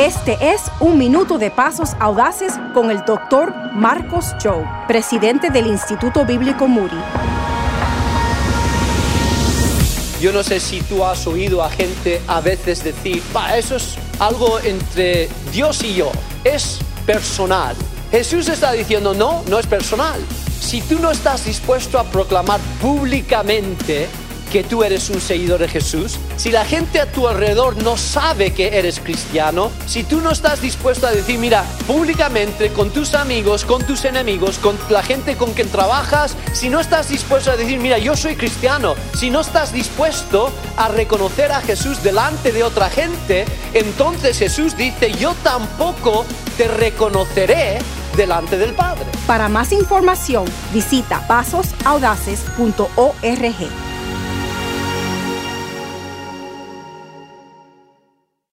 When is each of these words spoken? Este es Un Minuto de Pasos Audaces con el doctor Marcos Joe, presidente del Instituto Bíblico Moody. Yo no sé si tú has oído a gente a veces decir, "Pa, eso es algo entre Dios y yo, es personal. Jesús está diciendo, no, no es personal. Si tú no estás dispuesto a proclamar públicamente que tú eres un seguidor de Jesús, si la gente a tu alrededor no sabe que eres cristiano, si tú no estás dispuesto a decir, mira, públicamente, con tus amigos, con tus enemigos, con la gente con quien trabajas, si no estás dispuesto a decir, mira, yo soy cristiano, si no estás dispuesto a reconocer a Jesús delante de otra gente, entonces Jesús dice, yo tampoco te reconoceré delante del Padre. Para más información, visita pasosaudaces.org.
Este 0.00 0.38
es 0.40 0.62
Un 0.80 0.96
Minuto 0.96 1.36
de 1.36 1.50
Pasos 1.50 1.90
Audaces 2.00 2.54
con 2.72 2.90
el 2.90 3.04
doctor 3.04 3.52
Marcos 3.74 4.34
Joe, 4.42 4.66
presidente 4.88 5.50
del 5.50 5.66
Instituto 5.66 6.24
Bíblico 6.24 6.66
Moody. 6.66 6.96
Yo 10.18 10.32
no 10.32 10.42
sé 10.42 10.58
si 10.58 10.80
tú 10.80 11.04
has 11.04 11.26
oído 11.26 11.62
a 11.62 11.68
gente 11.68 12.22
a 12.28 12.40
veces 12.40 12.82
decir, 12.82 13.22
"Pa, 13.30 13.58
eso 13.58 13.76
es 13.76 13.98
algo 14.18 14.58
entre 14.60 15.28
Dios 15.52 15.84
y 15.84 15.96
yo, 15.96 16.10
es 16.44 16.78
personal. 17.04 17.76
Jesús 18.10 18.48
está 18.48 18.72
diciendo, 18.72 19.12
no, 19.12 19.42
no 19.50 19.58
es 19.58 19.66
personal. 19.66 20.18
Si 20.58 20.80
tú 20.80 20.98
no 20.98 21.10
estás 21.10 21.44
dispuesto 21.44 21.98
a 21.98 22.04
proclamar 22.04 22.58
públicamente 22.80 24.08
que 24.50 24.64
tú 24.64 24.82
eres 24.82 25.08
un 25.10 25.20
seguidor 25.20 25.60
de 25.60 25.68
Jesús, 25.68 26.18
si 26.36 26.50
la 26.50 26.64
gente 26.64 27.00
a 27.00 27.06
tu 27.06 27.28
alrededor 27.28 27.80
no 27.82 27.96
sabe 27.96 28.52
que 28.52 28.78
eres 28.78 29.00
cristiano, 29.00 29.70
si 29.86 30.02
tú 30.02 30.20
no 30.20 30.32
estás 30.32 30.60
dispuesto 30.60 31.06
a 31.06 31.12
decir, 31.12 31.38
mira, 31.38 31.64
públicamente, 31.86 32.72
con 32.72 32.90
tus 32.90 33.14
amigos, 33.14 33.64
con 33.64 33.84
tus 33.84 34.04
enemigos, 34.04 34.58
con 34.58 34.76
la 34.90 35.02
gente 35.02 35.36
con 35.36 35.52
quien 35.52 35.68
trabajas, 35.68 36.34
si 36.52 36.68
no 36.68 36.80
estás 36.80 37.08
dispuesto 37.08 37.52
a 37.52 37.56
decir, 37.56 37.78
mira, 37.78 37.98
yo 37.98 38.16
soy 38.16 38.36
cristiano, 38.36 38.96
si 39.14 39.30
no 39.30 39.40
estás 39.40 39.72
dispuesto 39.72 40.52
a 40.76 40.88
reconocer 40.88 41.52
a 41.52 41.60
Jesús 41.60 42.02
delante 42.02 42.52
de 42.52 42.64
otra 42.64 42.90
gente, 42.90 43.44
entonces 43.72 44.38
Jesús 44.38 44.76
dice, 44.76 45.12
yo 45.12 45.34
tampoco 45.42 46.24
te 46.56 46.66
reconoceré 46.66 47.78
delante 48.16 48.58
del 48.58 48.74
Padre. 48.74 49.06
Para 49.26 49.48
más 49.48 49.72
información, 49.72 50.44
visita 50.72 51.26
pasosaudaces.org. 51.26 53.89